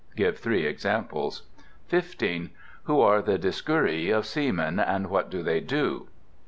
[0.15, 1.43] Give three examples.
[1.89, 2.49] 15.
[2.85, 6.07] Who are the Dioscuri of Seamen, and what do they do?